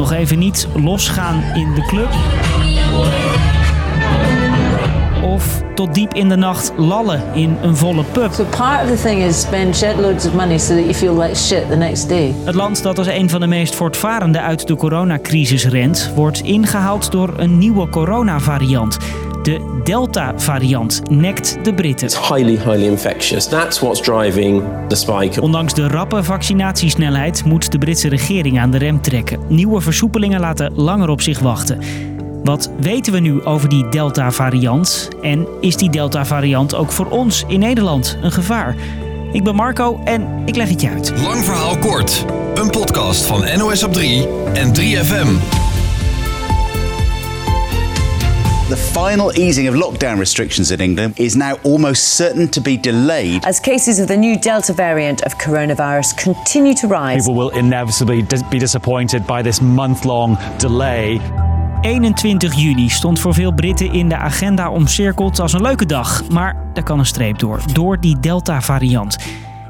[0.00, 2.08] Nog even niet losgaan in de club.
[5.22, 8.32] Of tot diep in de nacht lallen in een volle pub.
[8.32, 11.34] So part of the thing is spend shitloads of money so that you feel like
[11.34, 12.34] shit the next day.
[12.44, 17.10] Het land dat als een van de meest voortvarende uit de coronacrisis rent, wordt ingehaald
[17.10, 18.98] door een nieuwe coronavariant.
[19.42, 22.06] De Delta-variant nekt de Britten.
[22.06, 23.48] It's highly, highly infectious.
[23.48, 25.40] That's what's driving the spike.
[25.40, 29.40] Ondanks de rappe vaccinatiesnelheid moet de Britse regering aan de rem trekken.
[29.48, 31.78] Nieuwe versoepelingen laten langer op zich wachten.
[32.44, 35.08] Wat weten we nu over die Delta-variant?
[35.22, 38.74] En is die Delta-variant ook voor ons in Nederland een gevaar?
[39.32, 41.12] Ik ben Marco en ik leg het je uit.
[41.22, 42.24] Lang verhaal kort.
[42.54, 45.69] Een podcast van NOS op 3 en 3FM.
[48.70, 53.44] The final easing of lockdown restrictions in England is now almost certain to be delayed.
[53.44, 57.26] as cases of the new Delta variant of coronavirus continue to rise.
[57.26, 61.20] People will inevitably be disappointed by this month long delay.
[61.82, 66.28] 21 juni stond voor veel Britten in de agenda omcirkeld als een leuke dag.
[66.28, 69.16] Maar daar kan een streep door, door die Delta-variant.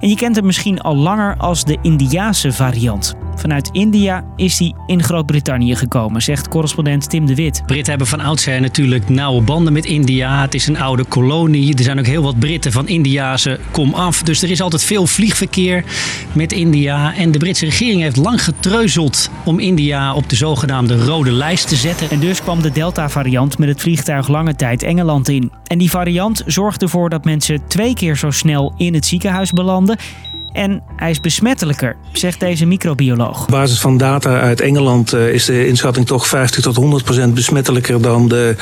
[0.00, 3.14] En je kent hem misschien al langer als de Indiase variant.
[3.40, 7.62] Vanuit India is die in Groot-Brittannië gekomen, zegt correspondent Tim de Wit.
[7.66, 10.40] Britten hebben van oudsher natuurlijk nauwe banden met India.
[10.40, 11.76] Het is een oude kolonie.
[11.76, 14.22] Er zijn ook heel wat Britten van Indiase kom af.
[14.22, 15.84] Dus er is altijd veel vliegverkeer
[16.32, 17.14] met India.
[17.14, 21.76] En de Britse regering heeft lang getreuzeld om India op de zogenaamde rode lijst te
[21.76, 22.10] zetten.
[22.10, 25.50] En dus kwam de Delta-variant met het vliegtuig lange tijd Engeland in.
[25.66, 29.98] En die variant zorgt ervoor dat mensen twee keer zo snel in het ziekenhuis belanden.
[30.52, 33.42] En hij is besmettelijker, zegt deze microbioloog.
[33.42, 37.34] Op basis van data uit Engeland eh, is de inschatting toch 50 tot 100 procent
[37.34, 38.56] besmettelijker dan de,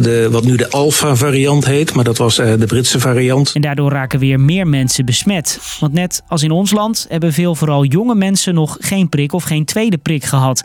[0.00, 1.94] de, wat nu de Alpha-variant heet.
[1.94, 3.52] Maar dat was eh, de Britse variant.
[3.54, 5.58] En daardoor raken weer meer mensen besmet.
[5.80, 9.44] Want net als in ons land hebben veel vooral jonge mensen nog geen prik of
[9.44, 10.62] geen tweede prik gehad.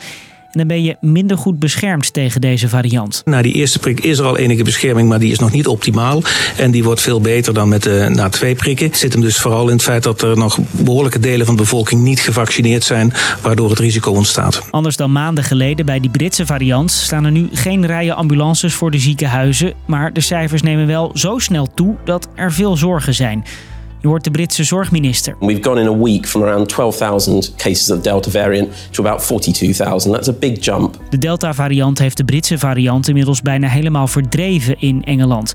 [0.52, 3.22] En dan ben je minder goed beschermd tegen deze variant.
[3.24, 6.22] Na die eerste prik is er al enige bescherming, maar die is nog niet optimaal.
[6.56, 8.86] En die wordt veel beter dan met de na twee prikken.
[8.86, 11.62] Het zit hem dus vooral in het feit dat er nog behoorlijke delen van de
[11.62, 14.62] bevolking niet gevaccineerd zijn, waardoor het risico ontstaat.
[14.70, 18.90] Anders dan maanden geleden bij die Britse variant staan er nu geen rijen ambulances voor
[18.90, 19.72] de ziekenhuizen.
[19.86, 23.44] Maar de cijfers nemen wel zo snel toe dat er veel zorgen zijn.
[24.00, 25.36] Je hoort de Britse zorgminister.
[25.40, 30.12] We've gone in a week from around 12,000 cases of Delta variant to about 42,000.
[30.12, 30.98] That's a big jump.
[31.10, 35.54] De Delta-variant heeft de Britse variant inmiddels bijna helemaal verdreven in Engeland.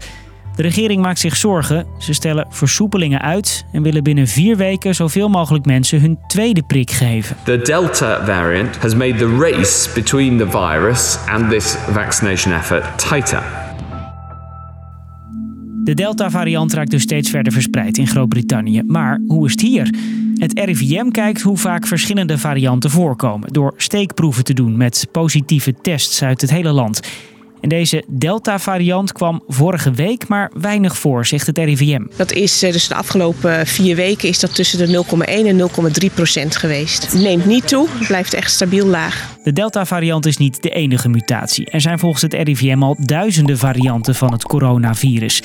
[0.55, 1.85] De regering maakt zich zorgen.
[1.97, 6.91] Ze stellen versoepelingen uit en willen binnen vier weken zoveel mogelijk mensen hun tweede prik
[6.91, 7.35] geven.
[7.43, 13.64] The Delta variant has made the race between the virus and this vaccination effort tighter.
[15.85, 18.83] De Delta-variant raakt dus steeds verder verspreid in Groot-Brittannië.
[18.87, 19.93] Maar hoe is het hier?
[20.35, 26.23] Het RIVM kijkt hoe vaak verschillende varianten voorkomen door steekproeven te doen met positieve tests
[26.23, 26.99] uit het hele land.
[27.61, 32.05] En deze Delta-variant kwam vorige week maar weinig voor, zegt het RIVM.
[32.15, 35.69] Dat is eh, dus de afgelopen vier weken is dat tussen de 0,1 en
[36.07, 37.11] 0,3 procent geweest.
[37.11, 39.37] Het neemt niet toe, het blijft echt stabiel laag.
[39.43, 41.69] De Delta-variant is niet de enige mutatie.
[41.69, 45.41] Er zijn volgens het RIVM al duizenden varianten van het coronavirus.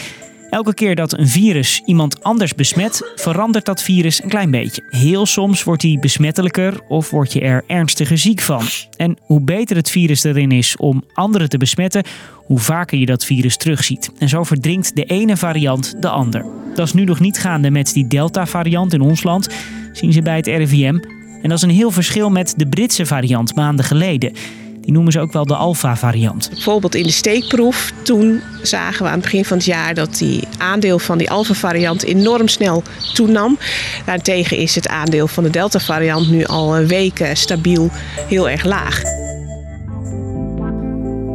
[0.50, 4.82] Elke keer dat een virus iemand anders besmet, verandert dat virus een klein beetje.
[4.88, 8.62] Heel soms wordt hij besmettelijker of word je er ernstiger ziek van.
[8.96, 13.24] En hoe beter het virus erin is om anderen te besmetten, hoe vaker je dat
[13.24, 14.10] virus terugziet.
[14.18, 16.44] En zo verdringt de ene variant de ander.
[16.74, 19.48] Dat is nu nog niet gaande met die Delta-variant in ons land,
[19.92, 20.98] zien ze bij het RIVM.
[21.42, 24.32] En dat is een heel verschil met de Britse variant maanden geleden.
[24.80, 26.48] Die noemen ze ook wel de Alpha-variant.
[26.50, 30.42] Bijvoorbeeld in de steekproef, toen zagen we aan het begin van het jaar dat die
[30.58, 32.82] aandeel van die alpha-variant enorm snel
[33.14, 33.58] toenam.
[34.04, 37.90] Daarentegen is het aandeel van de delta-variant nu al eh, weken stabiel
[38.28, 39.02] heel erg laag.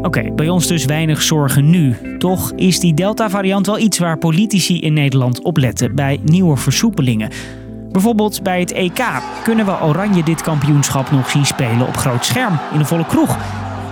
[0.01, 1.95] Oké, bij ons dus weinig zorgen nu.
[2.17, 7.29] Toch is die Delta-variant wel iets waar politici in Nederland op letten bij nieuwe versoepelingen.
[7.95, 9.03] Bijvoorbeeld bij het EK
[9.43, 13.37] kunnen we Oranje dit kampioenschap nog zien spelen op groot scherm in een volle kroeg.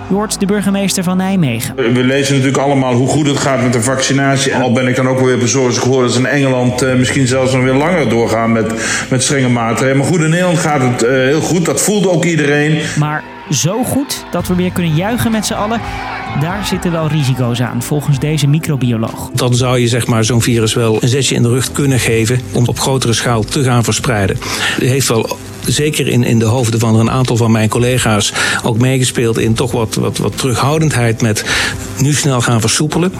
[0.08, 1.76] Je hoort de burgemeester van Nijmegen.
[1.76, 4.52] We lezen natuurlijk allemaal hoe goed het gaat met de vaccinatie.
[4.52, 6.82] En al ben ik dan ook weer bezorgd als ik hoor dat ze in Engeland
[6.82, 8.72] eh, misschien zelfs nog weer langer doorgaan met,
[9.10, 9.96] met strenge maatregelen.
[9.96, 11.64] Maar goed, in Nederland gaat het eh, heel goed.
[11.64, 12.80] Dat voelt ook iedereen.
[12.98, 15.80] Maar zo goed dat we weer kunnen juichen met z'n allen,
[16.40, 19.30] daar zitten wel risico's aan, volgens deze microbioloog.
[19.34, 22.40] Dan zou je zeg maar, zo'n virus wel een zetje in de rug kunnen geven
[22.52, 24.36] om op grotere schaal te gaan verspreiden.
[24.40, 28.32] Het heeft wel zeker in, in de hoofden van een aantal van mijn collega's
[28.62, 31.44] ook meegespeeld in toch wat, wat, wat terughoudendheid met
[31.98, 33.12] nu snel gaan versoepelen.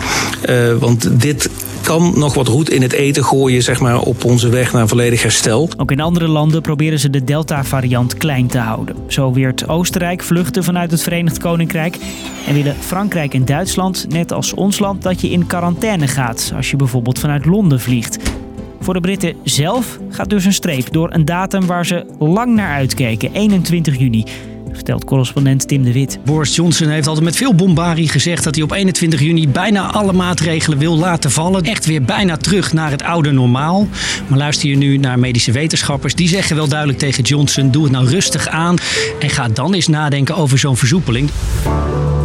[0.48, 1.50] Uh, want dit
[1.84, 5.22] kan nog wat roet in het eten gooien zeg maar, op onze weg naar volledig
[5.22, 5.69] herstel.
[5.76, 8.96] Ook in andere landen proberen ze de Delta-variant klein te houden.
[9.06, 11.98] Zo weert Oostenrijk vluchten vanuit het Verenigd Koninkrijk.
[12.46, 16.70] En willen Frankrijk en Duitsland, net als ons land, dat je in quarantaine gaat als
[16.70, 18.19] je bijvoorbeeld vanuit Londen vliegt.
[18.81, 22.75] Voor de Britten zelf gaat dus een streep door een datum waar ze lang naar
[22.75, 24.25] uitkeken, 21 juni
[24.74, 26.18] vertelt correspondent Tim de Wit.
[26.24, 30.12] Boris Johnson heeft altijd met veel bombarie gezegd dat hij op 21 juni bijna alle
[30.12, 31.62] maatregelen wil laten vallen.
[31.64, 33.88] Echt weer bijna terug naar het oude normaal.
[34.26, 37.92] Maar luister je nu naar medische wetenschappers, die zeggen wel duidelijk tegen Johnson: doe het
[37.92, 38.76] nou rustig aan
[39.20, 41.30] en ga dan eens nadenken over zo'n versoepeling.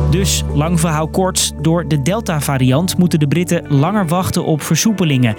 [0.09, 5.35] Dus, lang verhaal kort, door de Delta-variant moeten de Britten langer wachten op versoepelingen.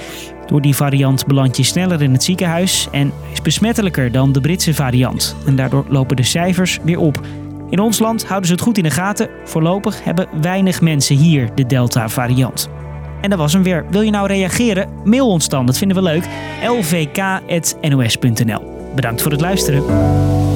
[0.47, 4.75] Door die variant beland je sneller in het ziekenhuis en is besmettelijker dan de Britse
[4.75, 5.37] variant.
[5.47, 7.21] En daardoor lopen de cijfers weer op.
[7.71, 9.29] In ons land houden ze het goed in de gaten.
[9.45, 12.69] Voorlopig hebben weinig mensen hier de Delta-variant.
[13.21, 13.85] En dat was hem weer.
[13.91, 14.89] Wil je nou reageren?
[15.05, 16.29] Mail ons dan, dat vinden we leuk.
[16.79, 18.13] lvk.nos.nl
[18.95, 20.50] Bedankt voor het luisteren.